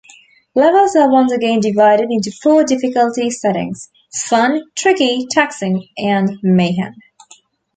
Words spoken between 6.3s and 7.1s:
Mayhem.